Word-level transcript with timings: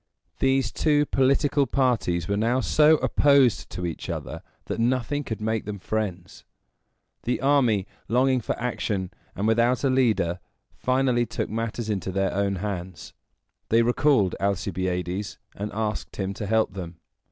These 0.39 0.71
two 0.71 1.05
political 1.05 1.67
parties 1.67 2.27
were 2.27 2.35
now 2.35 2.59
so 2.59 2.97
opposed 2.97 3.69
to 3.69 3.85
each 3.85 4.09
other, 4.09 4.41
that 4.65 4.79
nothing 4.79 5.23
could 5.23 5.39
make 5.39 5.65
them 5.65 5.77
friends. 5.77 6.43
The 7.21 7.39
army, 7.39 7.85
longing 8.07 8.41
for 8.41 8.59
action, 8.59 9.11
and 9.35 9.47
without 9.47 9.83
a 9.83 9.91
leader, 9.91 10.39
finally 10.73 11.27
took 11.27 11.51
matters 11.51 11.87
into 11.87 12.11
their 12.11 12.33
own 12.33 12.55
hands. 12.55 13.13
They 13.69 13.83
recalled 13.83 14.33
Alcibiades, 14.41 15.37
and 15.55 15.71
asked 15.71 16.15
him 16.15 16.33
to 16.33 16.47
help 16.47 16.73
them. 16.73 16.95